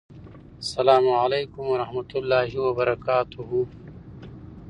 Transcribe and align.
سلام 0.75 1.05
علیکم 1.23 1.63
ورحمته 1.73 2.15
الله 2.21 2.49
وبرکاته 2.65 3.41